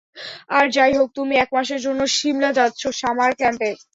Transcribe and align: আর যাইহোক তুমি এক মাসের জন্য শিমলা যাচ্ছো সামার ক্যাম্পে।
আর 0.49 0.65
যাইহোক 0.75 1.09
তুমি 1.17 1.33
এক 1.37 1.49
মাসের 1.55 1.79
জন্য 1.85 2.01
শিমলা 2.17 2.49
যাচ্ছো 2.59 2.87
সামার 3.01 3.31
ক্যাম্পে। 3.39 3.69